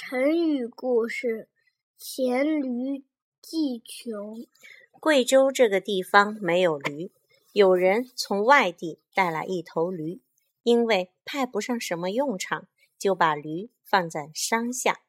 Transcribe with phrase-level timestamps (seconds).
[0.00, 1.48] 成语故事：
[1.96, 3.04] 黔驴
[3.42, 4.46] 技穷。
[4.92, 7.10] 贵州这个地方没有驴，
[7.52, 10.22] 有人从外地带来一头驴，
[10.62, 15.00] 因为派不上什么用场，就把驴放在山下。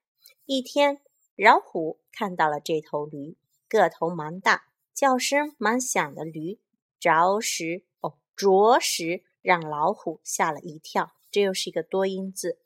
[0.46, 1.00] 一天，
[1.36, 3.38] 老虎看到了这头驴，
[3.68, 6.60] 个头蛮大，叫声蛮响的驴，
[7.00, 11.12] 着实哦，着实让老虎吓了一跳。
[11.30, 12.58] 这又是一个多音字。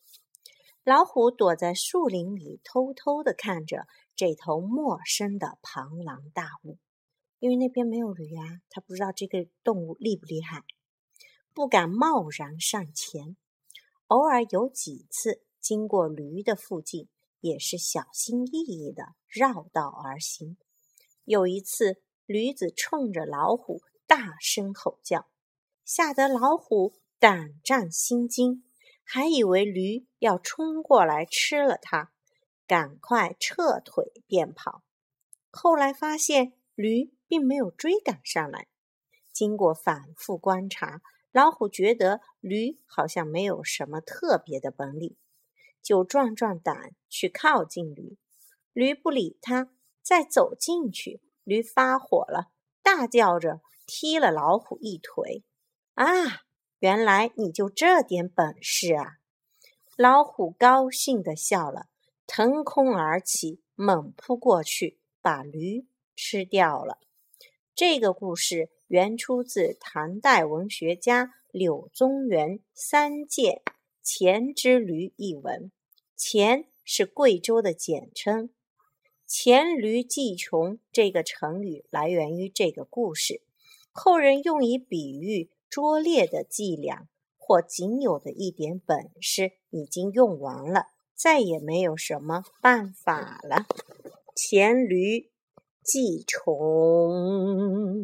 [0.84, 3.88] 老虎躲在树林里，偷偷地看着
[4.18, 6.78] 这头陌生的庞然大物，
[7.40, 10.66] 因为那边没有驴啊，他不知道这个动物厉不厉害，
[11.54, 13.38] 不敢贸然上前。
[14.08, 17.08] 偶尔有几次经过驴的附近，
[17.40, 20.58] 也是小心翼翼的绕道而行。
[21.24, 25.28] 有一次，驴子冲着老虎大声吼叫，
[25.86, 28.66] 吓得老虎胆战心惊。
[29.04, 32.12] 还以为驴要冲过来吃了它，
[32.66, 34.84] 赶快撤腿便跑。
[35.52, 38.68] 后来发现驴并没有追赶上来。
[39.32, 41.02] 经过反复观察，
[41.32, 45.16] 老虎觉得驴好像没有什么特别的本领，
[45.82, 48.18] 就壮壮胆去靠近驴。
[48.72, 49.70] 驴不理他，
[50.02, 52.52] 再走进去，驴发火了，
[52.82, 55.44] 大叫着踢了老虎一腿。
[55.94, 56.06] 啊！
[56.84, 59.14] 原来你就这点本事啊！
[59.96, 61.86] 老虎高兴地笑了，
[62.28, 67.00] 腾空而起，猛扑过去，把驴吃掉了。
[67.74, 73.62] 这个故事原出自唐代文学家柳宗元《三件
[74.02, 75.72] 黔之驴》一文。
[76.18, 78.50] 黔是贵州的简称，
[79.26, 83.42] 黔驴技穷这个成语来源于这个故事，
[83.94, 85.50] 后人用以比喻。
[85.74, 90.86] 拙劣的伎俩或仅有的一点本事已经用完了，
[91.16, 93.66] 再也没有什么办法了。
[94.36, 95.32] 黔驴
[95.84, 98.02] 技穷。